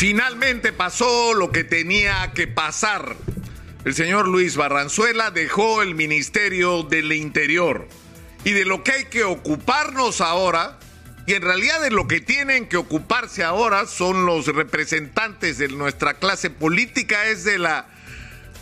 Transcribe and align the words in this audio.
Finalmente 0.00 0.72
pasó 0.72 1.34
lo 1.34 1.52
que 1.52 1.62
tenía 1.62 2.32
que 2.34 2.46
pasar. 2.46 3.16
El 3.84 3.94
señor 3.94 4.28
Luis 4.28 4.56
Barranzuela 4.56 5.30
dejó 5.30 5.82
el 5.82 5.94
Ministerio 5.94 6.84
del 6.84 7.12
Interior. 7.12 7.86
Y 8.44 8.52
de 8.52 8.64
lo 8.64 8.82
que 8.82 8.92
hay 8.92 9.04
que 9.04 9.24
ocuparnos 9.24 10.22
ahora, 10.22 10.78
y 11.26 11.34
en 11.34 11.42
realidad 11.42 11.82
de 11.82 11.90
lo 11.90 12.08
que 12.08 12.22
tienen 12.22 12.66
que 12.66 12.78
ocuparse 12.78 13.44
ahora 13.44 13.84
son 13.84 14.24
los 14.24 14.46
representantes 14.46 15.58
de 15.58 15.68
nuestra 15.68 16.14
clase 16.14 16.48
política, 16.48 17.26
es 17.26 17.44
de 17.44 17.58
la 17.58 17.86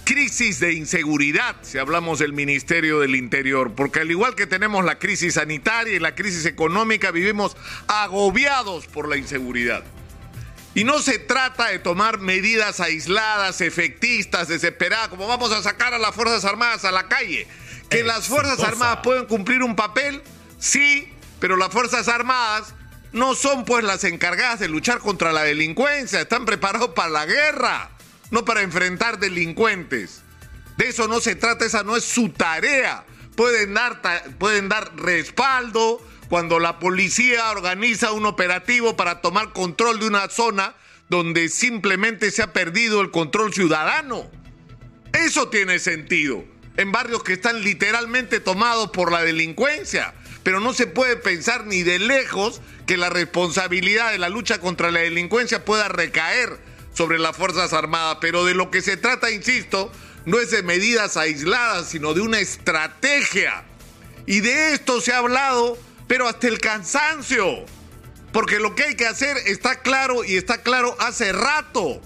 crisis 0.02 0.58
de 0.58 0.72
inseguridad, 0.72 1.54
si 1.62 1.78
hablamos 1.78 2.18
del 2.18 2.32
Ministerio 2.32 2.98
del 2.98 3.14
Interior, 3.14 3.74
porque 3.76 4.00
al 4.00 4.10
igual 4.10 4.34
que 4.34 4.48
tenemos 4.48 4.84
la 4.84 4.98
crisis 4.98 5.34
sanitaria 5.34 5.94
y 5.94 6.00
la 6.00 6.16
crisis 6.16 6.46
económica, 6.46 7.12
vivimos 7.12 7.56
agobiados 7.86 8.88
por 8.88 9.08
la 9.08 9.16
inseguridad. 9.16 9.84
Y 10.78 10.84
no 10.84 11.00
se 11.00 11.18
trata 11.18 11.70
de 11.70 11.80
tomar 11.80 12.20
medidas 12.20 12.78
aisladas, 12.78 13.60
efectistas, 13.62 14.46
desesperadas, 14.46 15.08
como 15.08 15.26
vamos 15.26 15.50
a 15.50 15.60
sacar 15.60 15.92
a 15.92 15.98
las 15.98 16.14
Fuerzas 16.14 16.44
Armadas 16.44 16.84
a 16.84 16.92
la 16.92 17.08
calle. 17.08 17.48
Que 17.90 18.04
las 18.04 18.28
Fuerzas 18.28 18.60
Armadas 18.60 19.00
pueden 19.02 19.24
cumplir 19.24 19.64
un 19.64 19.74
papel, 19.74 20.22
sí, 20.60 21.12
pero 21.40 21.56
las 21.56 21.70
Fuerzas 21.70 22.06
Armadas 22.06 22.74
no 23.10 23.34
son 23.34 23.64
pues 23.64 23.82
las 23.82 24.04
encargadas 24.04 24.60
de 24.60 24.68
luchar 24.68 25.00
contra 25.00 25.32
la 25.32 25.42
delincuencia, 25.42 26.20
están 26.20 26.44
preparados 26.44 26.90
para 26.90 27.08
la 27.08 27.26
guerra, 27.26 27.90
no 28.30 28.44
para 28.44 28.62
enfrentar 28.62 29.18
delincuentes. 29.18 30.22
De 30.76 30.90
eso 30.90 31.08
no 31.08 31.18
se 31.18 31.34
trata, 31.34 31.64
esa 31.64 31.82
no 31.82 31.96
es 31.96 32.04
su 32.04 32.28
tarea. 32.28 33.04
Pueden 33.34 33.74
dar, 33.74 34.00
pueden 34.38 34.68
dar 34.68 34.94
respaldo, 34.94 36.00
cuando 36.28 36.58
la 36.58 36.78
policía 36.78 37.50
organiza 37.50 38.12
un 38.12 38.26
operativo 38.26 38.96
para 38.96 39.20
tomar 39.20 39.52
control 39.52 39.98
de 39.98 40.06
una 40.06 40.28
zona 40.28 40.74
donde 41.08 41.48
simplemente 41.48 42.30
se 42.30 42.42
ha 42.42 42.52
perdido 42.52 43.00
el 43.00 43.10
control 43.10 43.52
ciudadano. 43.52 44.30
Eso 45.12 45.48
tiene 45.48 45.78
sentido. 45.78 46.44
En 46.76 46.92
barrios 46.92 47.24
que 47.24 47.32
están 47.32 47.62
literalmente 47.62 48.40
tomados 48.40 48.90
por 48.90 49.10
la 49.10 49.22
delincuencia. 49.22 50.14
Pero 50.42 50.60
no 50.60 50.72
se 50.74 50.86
puede 50.86 51.16
pensar 51.16 51.66
ni 51.66 51.82
de 51.82 51.98
lejos 51.98 52.60
que 52.86 52.96
la 52.96 53.10
responsabilidad 53.10 54.12
de 54.12 54.18
la 54.18 54.28
lucha 54.28 54.60
contra 54.60 54.90
la 54.90 55.00
delincuencia 55.00 55.64
pueda 55.64 55.88
recaer 55.88 56.58
sobre 56.94 57.18
las 57.18 57.36
Fuerzas 57.36 57.72
Armadas. 57.72 58.18
Pero 58.20 58.44
de 58.44 58.54
lo 58.54 58.70
que 58.70 58.82
se 58.82 58.96
trata, 58.96 59.30
insisto, 59.30 59.90
no 60.26 60.38
es 60.38 60.50
de 60.50 60.62
medidas 60.62 61.16
aisladas, 61.16 61.88
sino 61.88 62.14
de 62.14 62.20
una 62.20 62.38
estrategia. 62.38 63.64
Y 64.26 64.40
de 64.40 64.74
esto 64.74 65.00
se 65.00 65.12
ha 65.12 65.18
hablado 65.18 65.78
pero 66.08 66.26
hasta 66.26 66.48
el 66.48 66.58
cansancio. 66.58 67.64
Porque 68.32 68.58
lo 68.58 68.74
que 68.74 68.84
hay 68.84 68.96
que 68.96 69.06
hacer 69.06 69.36
está 69.46 69.80
claro 69.80 70.24
y 70.24 70.36
está 70.36 70.62
claro 70.62 70.96
hace 70.98 71.32
rato. 71.32 72.00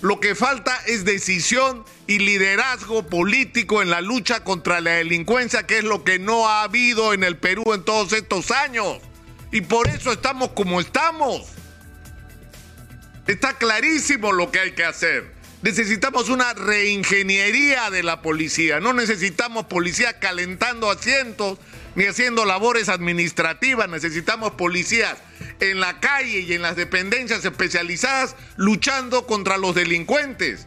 Lo 0.00 0.18
que 0.18 0.34
falta 0.34 0.74
es 0.86 1.04
decisión 1.04 1.84
y 2.06 2.18
liderazgo 2.20 3.06
político 3.06 3.82
en 3.82 3.90
la 3.90 4.00
lucha 4.00 4.42
contra 4.42 4.80
la 4.80 4.92
delincuencia, 4.92 5.66
que 5.66 5.78
es 5.78 5.84
lo 5.84 6.04
que 6.04 6.18
no 6.18 6.48
ha 6.48 6.62
habido 6.62 7.12
en 7.12 7.22
el 7.22 7.36
Perú 7.36 7.74
en 7.74 7.84
todos 7.84 8.14
estos 8.14 8.50
años. 8.50 8.98
Y 9.52 9.60
por 9.60 9.88
eso 9.88 10.12
estamos 10.12 10.50
como 10.50 10.80
estamos. 10.80 11.48
Está 13.26 13.58
clarísimo 13.58 14.32
lo 14.32 14.50
que 14.50 14.60
hay 14.60 14.72
que 14.72 14.84
hacer. 14.84 15.39
Necesitamos 15.62 16.30
una 16.30 16.54
reingeniería 16.54 17.90
de 17.90 18.02
la 18.02 18.22
policía. 18.22 18.80
No 18.80 18.94
necesitamos 18.94 19.66
policía 19.66 20.18
calentando 20.18 20.90
asientos 20.90 21.58
ni 21.94 22.06
haciendo 22.06 22.46
labores 22.46 22.88
administrativas. 22.88 23.86
Necesitamos 23.90 24.52
policías 24.52 25.18
en 25.60 25.78
la 25.80 26.00
calle 26.00 26.40
y 26.40 26.54
en 26.54 26.62
las 26.62 26.76
dependencias 26.76 27.44
especializadas 27.44 28.36
luchando 28.56 29.26
contra 29.26 29.58
los 29.58 29.74
delincuentes 29.74 30.66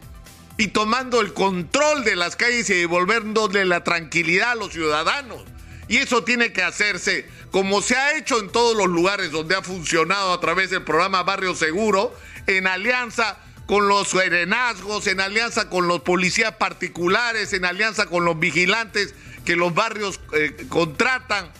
y 0.58 0.68
tomando 0.68 1.20
el 1.20 1.32
control 1.32 2.04
de 2.04 2.14
las 2.14 2.36
calles 2.36 2.70
y 2.70 2.74
devolviéndole 2.74 3.64
la 3.64 3.82
tranquilidad 3.82 4.52
a 4.52 4.54
los 4.54 4.72
ciudadanos. 4.72 5.42
Y 5.88 5.96
eso 5.96 6.22
tiene 6.22 6.52
que 6.52 6.62
hacerse 6.62 7.28
como 7.50 7.82
se 7.82 7.96
ha 7.96 8.16
hecho 8.16 8.38
en 8.38 8.48
todos 8.50 8.76
los 8.76 8.86
lugares 8.86 9.32
donde 9.32 9.56
ha 9.56 9.62
funcionado 9.62 10.32
a 10.32 10.40
través 10.40 10.70
del 10.70 10.82
programa 10.82 11.24
Barrio 11.24 11.56
Seguro, 11.56 12.16
en 12.46 12.68
alianza 12.68 13.38
con 13.66 13.88
los 13.88 14.08
serenazgos, 14.08 15.06
en 15.06 15.20
alianza 15.20 15.68
con 15.68 15.88
los 15.88 16.02
policías 16.02 16.52
particulares, 16.52 17.52
en 17.52 17.64
alianza 17.64 18.06
con 18.06 18.24
los 18.24 18.38
vigilantes 18.38 19.14
que 19.44 19.56
los 19.56 19.74
barrios 19.74 20.20
eh, 20.32 20.66
contratan 20.68 21.50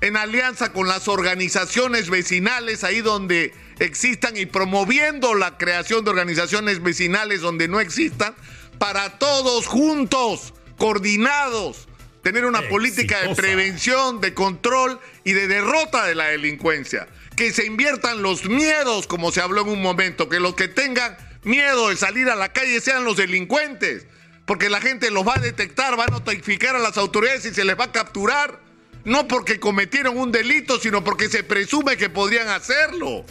en 0.00 0.16
alianza 0.16 0.72
con 0.72 0.88
las 0.88 1.08
organizaciones 1.08 2.08
vecinales, 2.08 2.84
ahí 2.84 3.00
donde 3.00 3.52
existan 3.78 4.36
y 4.36 4.46
promoviendo 4.46 5.34
la 5.34 5.58
creación 5.58 6.04
de 6.04 6.10
organizaciones 6.10 6.82
vecinales 6.82 7.40
donde 7.40 7.68
no 7.68 7.80
existan, 7.80 8.34
para 8.78 9.18
todos 9.18 9.66
juntos, 9.66 10.54
coordinados, 10.78 11.88
tener 12.22 12.46
una 12.46 12.62
política 12.68 13.20
de 13.20 13.34
prevención, 13.34 14.20
de 14.20 14.32
control 14.32 14.98
y 15.24 15.32
de 15.32 15.48
derrota 15.48 16.06
de 16.06 16.14
la 16.14 16.28
delincuencia. 16.28 17.08
Que 17.36 17.52
se 17.52 17.66
inviertan 17.66 18.22
los 18.22 18.46
miedos, 18.46 19.06
como 19.06 19.32
se 19.32 19.40
habló 19.40 19.62
en 19.62 19.68
un 19.68 19.82
momento, 19.82 20.28
que 20.28 20.40
los 20.40 20.54
que 20.54 20.68
tengan 20.68 21.16
miedo 21.42 21.88
de 21.88 21.96
salir 21.96 22.28
a 22.28 22.36
la 22.36 22.52
calle 22.52 22.80
sean 22.80 23.04
los 23.04 23.16
delincuentes 23.16 24.06
porque 24.50 24.68
la 24.68 24.80
gente 24.80 25.12
los 25.12 25.24
va 25.24 25.36
a 25.36 25.38
detectar, 25.38 25.96
va 25.96 26.06
a 26.06 26.08
notificar 26.08 26.74
a 26.74 26.80
las 26.80 26.98
autoridades 26.98 27.44
y 27.44 27.54
se 27.54 27.64
les 27.64 27.78
va 27.78 27.84
a 27.84 27.92
capturar. 27.92 28.58
No 29.04 29.28
porque 29.28 29.60
cometieron 29.60 30.18
un 30.18 30.32
delito, 30.32 30.80
sino 30.80 31.04
porque 31.04 31.28
se 31.28 31.44
presume 31.44 31.96
que 31.96 32.10
podrían 32.10 32.48
hacerlo. 32.48 33.24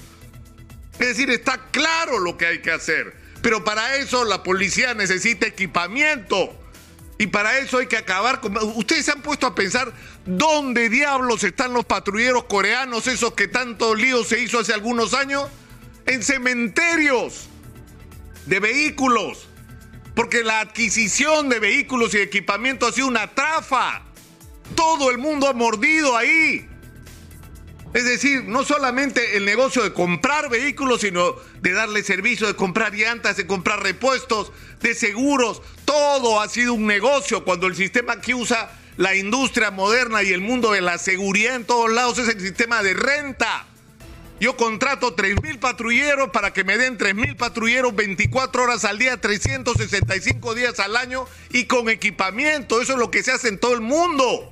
Es 0.93 1.07
decir, 1.09 1.29
está 1.29 1.57
claro 1.71 2.19
lo 2.19 2.37
que 2.37 2.45
hay 2.45 2.61
que 2.61 2.71
hacer. 2.71 3.17
Pero 3.41 3.65
para 3.65 3.97
eso 3.97 4.23
la 4.23 4.43
policía 4.43 4.93
necesita 4.93 5.45
equipamiento. 5.45 6.57
Y 7.17 7.27
para 7.27 7.57
eso 7.57 7.79
hay 7.79 7.87
que 7.87 7.97
acabar. 7.97 8.39
Ustedes 8.75 9.03
se 9.03 9.11
han 9.11 9.21
puesto 9.21 9.45
a 9.45 9.53
pensar 9.53 9.91
dónde 10.25 10.87
diablos 10.87 11.43
están 11.43 11.73
los 11.73 11.83
patrulleros 11.83 12.45
coreanos, 12.45 13.07
esos 13.07 13.33
que 13.33 13.49
tanto 13.49 13.93
lío 13.93 14.23
se 14.23 14.39
hizo 14.39 14.59
hace 14.59 14.73
algunos 14.73 15.13
años. 15.13 15.49
En 16.05 16.23
cementerios 16.23 17.49
de 18.49 18.59
vehículos 18.59 19.47
porque 20.19 20.43
la 20.43 20.59
adquisición 20.59 21.47
de 21.47 21.59
vehículos 21.59 22.13
y 22.13 22.17
equipamiento 22.17 22.85
ha 22.85 22.91
sido 22.91 23.07
una 23.07 23.33
trafa. 23.33 24.01
Todo 24.75 25.11
el 25.11 25.17
mundo 25.17 25.47
ha 25.47 25.53
mordido 25.53 26.17
ahí. 26.17 26.67
Es 27.93 28.03
decir, 28.03 28.43
no 28.43 28.65
solamente 28.65 29.37
el 29.37 29.45
negocio 29.45 29.81
de 29.81 29.93
comprar 29.93 30.49
vehículos, 30.49 30.99
sino 30.99 31.37
de 31.61 31.71
darle 31.71 32.03
servicio, 32.03 32.47
de 32.47 32.55
comprar 32.57 32.93
llantas, 32.93 33.37
de 33.37 33.47
comprar 33.47 33.81
repuestos, 33.81 34.51
de 34.81 34.93
seguros. 34.93 35.61
Todo 35.85 36.41
ha 36.41 36.49
sido 36.49 36.73
un 36.73 36.85
negocio 36.85 37.45
cuando 37.45 37.67
el 37.67 37.77
sistema 37.77 38.19
que 38.19 38.35
usa 38.35 38.77
la 38.97 39.15
industria 39.15 39.71
moderna 39.71 40.21
y 40.21 40.33
el 40.33 40.41
mundo 40.41 40.73
de 40.73 40.81
la 40.81 40.97
seguridad 40.97 41.55
en 41.55 41.63
todos 41.63 41.89
lados 41.89 42.17
es 42.17 42.27
el 42.27 42.41
sistema 42.41 42.83
de 42.83 42.93
renta. 42.93 43.68
Yo 44.39 44.55
contrato 44.55 45.15
3.000 45.15 45.59
patrulleros 45.59 46.29
para 46.29 46.53
que 46.53 46.63
me 46.63 46.77
den 46.77 46.97
3.000 46.97 47.35
patrulleros 47.35 47.93
24 47.93 48.63
horas 48.63 48.85
al 48.85 48.97
día, 48.97 49.19
365 49.19 50.55
días 50.55 50.79
al 50.79 50.95
año 50.95 51.25
y 51.49 51.65
con 51.65 51.89
equipamiento. 51.89 52.81
Eso 52.81 52.93
es 52.93 52.99
lo 52.99 53.11
que 53.11 53.21
se 53.21 53.31
hace 53.31 53.49
en 53.49 53.59
todo 53.59 53.73
el 53.73 53.81
mundo. 53.81 54.49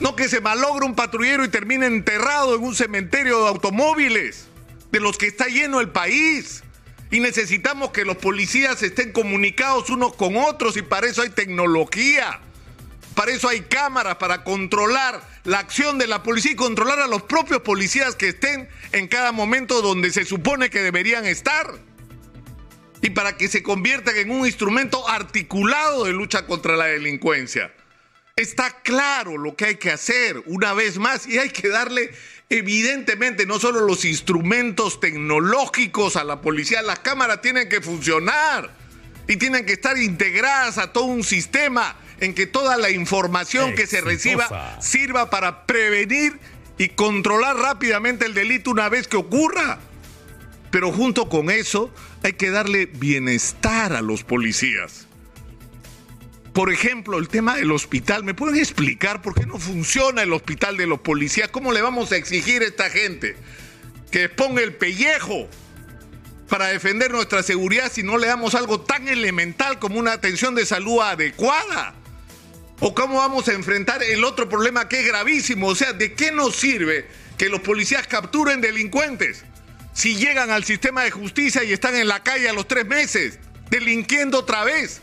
No 0.00 0.16
que 0.16 0.28
se 0.28 0.40
malogre 0.40 0.86
un 0.86 0.96
patrullero 0.96 1.44
y 1.44 1.48
termine 1.48 1.86
enterrado 1.86 2.56
en 2.56 2.64
un 2.64 2.74
cementerio 2.74 3.42
de 3.42 3.48
automóviles, 3.48 4.46
de 4.90 4.98
los 4.98 5.18
que 5.18 5.28
está 5.28 5.46
lleno 5.46 5.80
el 5.80 5.90
país. 5.90 6.64
Y 7.12 7.20
necesitamos 7.20 7.90
que 7.90 8.04
los 8.04 8.16
policías 8.16 8.82
estén 8.82 9.12
comunicados 9.12 9.88
unos 9.88 10.16
con 10.16 10.36
otros 10.36 10.76
y 10.76 10.82
para 10.82 11.06
eso 11.06 11.22
hay 11.22 11.30
tecnología. 11.30 12.40
Para 13.14 13.30
eso 13.30 13.48
hay 13.48 13.60
cámaras, 13.60 14.16
para 14.16 14.42
controlar 14.42 15.22
la 15.44 15.60
acción 15.60 15.98
de 15.98 16.06
la 16.06 16.22
policía 16.22 16.52
y 16.52 16.56
controlar 16.56 16.98
a 16.98 17.06
los 17.06 17.22
propios 17.22 17.60
policías 17.62 18.16
que 18.16 18.28
estén 18.28 18.68
en 18.92 19.06
cada 19.06 19.30
momento 19.30 19.82
donde 19.82 20.10
se 20.10 20.24
supone 20.24 20.68
que 20.68 20.82
deberían 20.82 21.24
estar. 21.24 21.74
Y 23.02 23.10
para 23.10 23.36
que 23.36 23.48
se 23.48 23.62
conviertan 23.62 24.16
en 24.16 24.30
un 24.30 24.46
instrumento 24.46 25.08
articulado 25.08 26.04
de 26.04 26.12
lucha 26.12 26.46
contra 26.46 26.76
la 26.76 26.86
delincuencia. 26.86 27.72
Está 28.36 28.80
claro 28.82 29.38
lo 29.38 29.54
que 29.54 29.66
hay 29.66 29.74
que 29.76 29.92
hacer 29.92 30.42
una 30.46 30.72
vez 30.72 30.98
más 30.98 31.28
y 31.28 31.38
hay 31.38 31.50
que 31.50 31.68
darle 31.68 32.12
evidentemente 32.50 33.46
no 33.46 33.60
solo 33.60 33.80
los 33.80 34.04
instrumentos 34.04 34.98
tecnológicos 34.98 36.16
a 36.16 36.24
la 36.24 36.40
policía, 36.40 36.82
las 36.82 36.98
cámaras 36.98 37.42
tienen 37.42 37.68
que 37.68 37.80
funcionar 37.80 38.74
y 39.28 39.36
tienen 39.36 39.64
que 39.64 39.74
estar 39.74 39.96
integradas 39.98 40.78
a 40.78 40.92
todo 40.92 41.04
un 41.04 41.22
sistema 41.22 41.96
en 42.20 42.34
que 42.34 42.46
toda 42.46 42.76
la 42.76 42.90
información 42.90 43.74
que 43.74 43.86
se 43.86 44.00
reciba 44.00 44.80
sirva 44.80 45.30
para 45.30 45.66
prevenir 45.66 46.38
y 46.78 46.88
controlar 46.90 47.56
rápidamente 47.56 48.26
el 48.26 48.34
delito 48.34 48.70
una 48.70 48.88
vez 48.88 49.08
que 49.08 49.16
ocurra. 49.16 49.78
Pero 50.70 50.90
junto 50.90 51.28
con 51.28 51.50
eso 51.50 51.92
hay 52.22 52.32
que 52.32 52.50
darle 52.50 52.86
bienestar 52.86 53.92
a 53.92 54.02
los 54.02 54.24
policías. 54.24 55.06
Por 56.52 56.72
ejemplo, 56.72 57.18
el 57.18 57.28
tema 57.28 57.56
del 57.56 57.72
hospital. 57.72 58.22
¿Me 58.22 58.34
pueden 58.34 58.56
explicar 58.56 59.22
por 59.22 59.34
qué 59.34 59.44
no 59.44 59.58
funciona 59.58 60.22
el 60.22 60.32
hospital 60.32 60.76
de 60.76 60.86
los 60.86 61.00
policías? 61.00 61.48
¿Cómo 61.48 61.72
le 61.72 61.82
vamos 61.82 62.12
a 62.12 62.16
exigir 62.16 62.62
a 62.62 62.66
esta 62.66 62.90
gente 62.90 63.36
que 64.10 64.28
ponga 64.28 64.62
el 64.62 64.74
pellejo 64.74 65.48
para 66.48 66.66
defender 66.66 67.10
nuestra 67.10 67.42
seguridad 67.42 67.90
si 67.90 68.04
no 68.04 68.18
le 68.18 68.28
damos 68.28 68.54
algo 68.54 68.80
tan 68.80 69.08
elemental 69.08 69.80
como 69.80 69.98
una 69.98 70.12
atención 70.12 70.54
de 70.54 70.64
salud 70.64 71.00
adecuada? 71.00 71.94
¿O 72.86 72.94
cómo 72.94 73.16
vamos 73.16 73.48
a 73.48 73.54
enfrentar 73.54 74.02
el 74.02 74.24
otro 74.24 74.46
problema 74.46 74.90
que 74.90 75.00
es 75.00 75.06
gravísimo? 75.06 75.68
O 75.68 75.74
sea, 75.74 75.94
¿de 75.94 76.12
qué 76.12 76.30
nos 76.30 76.54
sirve 76.54 77.08
que 77.38 77.48
los 77.48 77.62
policías 77.62 78.06
capturen 78.06 78.60
delincuentes 78.60 79.42
si 79.94 80.16
llegan 80.16 80.50
al 80.50 80.64
sistema 80.64 81.02
de 81.02 81.10
justicia 81.10 81.64
y 81.64 81.72
están 81.72 81.96
en 81.96 82.08
la 82.08 82.22
calle 82.22 82.46
a 82.46 82.52
los 82.52 82.68
tres 82.68 82.84
meses, 82.84 83.38
delinquiendo 83.70 84.40
otra 84.40 84.64
vez? 84.64 85.00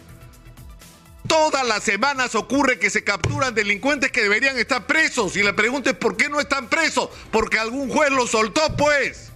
Todas 1.27 1.67
las 1.67 1.83
semanas 1.83 2.35
ocurre 2.35 2.77
que 2.77 2.91
se 2.91 3.03
capturan 3.03 3.55
delincuentes 3.55 4.11
que 4.11 4.21
deberían 4.21 4.59
estar 4.59 4.85
presos. 4.85 5.35
Y 5.35 5.41
la 5.41 5.55
pregunta 5.55 5.89
es 5.89 5.95
por 5.95 6.15
qué 6.15 6.29
no 6.29 6.39
están 6.39 6.69
presos. 6.69 7.09
Porque 7.31 7.57
algún 7.57 7.89
juez 7.89 8.11
los 8.11 8.29
soltó, 8.29 8.77
pues. 8.77 9.31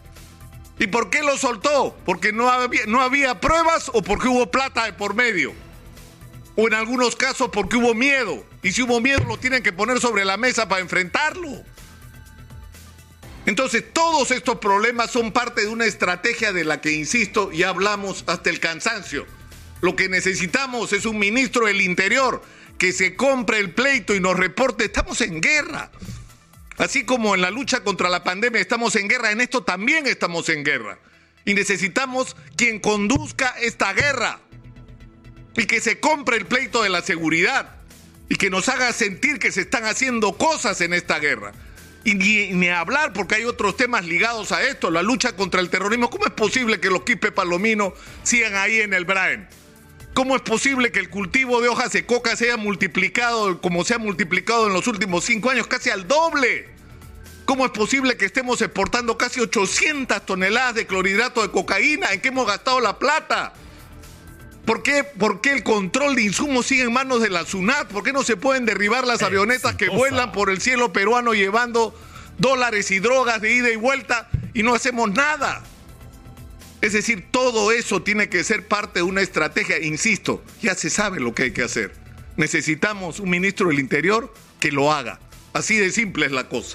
¿Y 0.77 0.85
por 0.85 1.09
qué 1.09 1.23
los 1.23 1.39
soltó? 1.39 1.97
Porque 2.05 2.31
no 2.31 2.51
había, 2.51 2.85
no 2.85 3.01
había 3.01 3.41
pruebas 3.41 3.89
o 3.91 4.03
porque 4.03 4.27
hubo 4.27 4.51
plata 4.51 4.85
de 4.85 4.93
por 4.93 5.15
medio. 5.15 5.64
O 6.55 6.67
en 6.67 6.73
algunos 6.73 7.15
casos 7.15 7.49
porque 7.51 7.77
hubo 7.77 7.93
miedo. 7.93 8.45
Y 8.63 8.71
si 8.71 8.81
hubo 8.81 8.99
miedo 9.01 9.23
lo 9.27 9.37
tienen 9.37 9.63
que 9.63 9.73
poner 9.73 9.99
sobre 9.99 10.25
la 10.25 10.37
mesa 10.37 10.67
para 10.67 10.81
enfrentarlo. 10.81 11.63
Entonces 13.45 13.83
todos 13.93 14.31
estos 14.31 14.57
problemas 14.57 15.11
son 15.11 15.31
parte 15.31 15.61
de 15.61 15.67
una 15.67 15.85
estrategia 15.85 16.51
de 16.51 16.63
la 16.63 16.81
que, 16.81 16.91
insisto, 16.91 17.51
ya 17.51 17.69
hablamos 17.69 18.23
hasta 18.27 18.49
el 18.49 18.59
cansancio 18.59 19.25
lo 19.85 19.95
que 19.95 20.09
necesitamos 20.09 20.93
es 20.93 21.05
un 21.05 21.19
ministro 21.19 21.67
del 21.67 21.79
Interior 21.79 22.41
que 22.77 22.91
se 22.91 23.15
compre 23.15 23.59
el 23.59 23.71
pleito 23.71 24.15
y 24.15 24.19
nos 24.19 24.35
reporte. 24.35 24.85
Estamos 24.85 25.21
en 25.21 25.41
guerra. 25.41 25.91
Así 26.77 27.05
como 27.05 27.35
en 27.35 27.41
la 27.41 27.51
lucha 27.51 27.83
contra 27.83 28.09
la 28.09 28.23
pandemia 28.23 28.59
estamos 28.59 28.95
en 28.95 29.07
guerra, 29.07 29.31
en 29.31 29.41
esto 29.41 29.63
también 29.63 30.07
estamos 30.07 30.49
en 30.49 30.63
guerra. 30.63 30.97
Y 31.45 31.53
necesitamos 31.53 32.35
quien 32.57 32.79
conduzca 32.79 33.55
esta 33.61 33.93
guerra 33.93 34.39
y 35.57 35.65
que 35.65 35.81
se 35.81 35.99
compre 35.99 36.37
el 36.37 36.45
pleito 36.45 36.83
de 36.83 36.89
la 36.89 37.01
seguridad 37.01 37.75
y 38.29 38.35
que 38.35 38.49
nos 38.49 38.69
haga 38.69 38.91
sentir 38.93 39.39
que 39.39 39.51
se 39.51 39.61
están 39.61 39.85
haciendo 39.85 40.33
cosas 40.33 40.81
en 40.81 40.93
esta 40.93 41.19
guerra. 41.19 41.53
Y 42.03 42.13
ni, 42.13 42.69
hablar, 42.69 43.13
porque 43.13 43.35
hay 43.35 43.45
otros 43.45 43.77
temas 43.77 44.05
ligados 44.05 44.51
a 44.51 44.63
esto, 44.63 44.91
la 44.91 45.01
lucha 45.01 45.35
contra 45.35 45.59
el 45.59 45.71
terrorismo. 45.71 46.11
¿Cómo 46.11 46.25
es 46.25 46.33
posible 46.33 46.79
que 46.79 46.91
los 46.91 47.03
Quipe 47.03 47.31
Palomino 47.31 47.93
sigan 48.21 48.55
ahí 48.55 48.81
en 48.81 48.93
el 48.93 49.05
Braen? 49.05 49.47
¿Cómo 50.13 50.35
es 50.35 50.43
posible 50.43 50.91
que 50.91 50.99
el 50.99 51.09
cultivo 51.09 51.61
de 51.61 51.67
hojas 51.67 51.91
de 51.91 52.05
coca 52.05 52.35
se 52.35 52.45
haya 52.45 52.57
multiplicado 52.57 53.59
como 53.59 53.83
se 53.83 53.95
ha 53.95 53.97
multiplicado 53.97 54.67
en 54.67 54.73
los 54.73 54.87
últimos 54.87 55.25
cinco 55.25 55.49
años, 55.49 55.65
casi 55.65 55.89
al 55.89 56.07
doble? 56.07 56.69
¿Cómo 57.45 57.65
es 57.65 57.71
posible 57.71 58.17
que 58.17 58.25
estemos 58.25 58.61
exportando 58.61 59.17
casi 59.17 59.39
800 59.39 60.25
toneladas 60.25 60.75
de 60.75 60.85
clorhidrato 60.85 61.41
de 61.41 61.49
cocaína? 61.49 62.11
¿En 62.11 62.21
qué 62.21 62.27
hemos 62.27 62.47
gastado 62.47 62.79
la 62.79 62.99
plata? 62.99 63.53
¿Por 64.65 64.81
qué, 64.81 65.03
¿Por 65.03 65.41
qué, 65.41 65.51
el 65.51 65.63
control 65.63 66.15
de 66.15 66.23
insumos 66.23 66.65
sigue 66.65 66.83
en 66.83 66.93
manos 66.93 67.21
de 67.21 67.29
la 67.29 67.45
SUNAT? 67.45 67.87
¿Por 67.87 68.03
qué 68.03 68.11
no 68.11 68.23
se 68.23 68.35
pueden 68.35 68.65
derribar 68.65 69.05
las 69.05 69.21
avionetas 69.21 69.75
que 69.75 69.89
vuelan 69.89 70.31
por 70.31 70.49
el 70.49 70.59
cielo 70.59 70.91
peruano 70.91 71.33
llevando 71.33 71.93
dólares 72.39 72.89
y 72.89 72.99
drogas 72.99 73.41
de 73.41 73.53
ida 73.53 73.69
y 73.69 73.75
vuelta 73.75 74.27
y 74.55 74.63
no 74.63 74.73
hacemos 74.73 75.11
nada? 75.11 75.63
Es 76.81 76.93
decir, 76.93 77.27
todo 77.29 77.71
eso 77.71 78.01
tiene 78.01 78.27
que 78.27 78.43
ser 78.43 78.67
parte 78.67 78.99
de 78.99 79.03
una 79.03 79.21
estrategia. 79.21 79.79
Insisto, 79.79 80.43
ya 80.61 80.73
se 80.73 80.89
sabe 80.89 81.19
lo 81.19 81.35
que 81.35 81.43
hay 81.43 81.51
que 81.51 81.63
hacer. 81.63 81.93
Necesitamos 82.35 83.19
un 83.19 83.29
ministro 83.29 83.69
del 83.69 83.79
Interior 83.79 84.33
que 84.59 84.71
lo 84.71 84.91
haga. 84.91 85.19
Así 85.53 85.77
de 85.77 85.91
simple 85.91 86.25
es 86.25 86.31
la 86.31 86.49
cosa. 86.49 86.73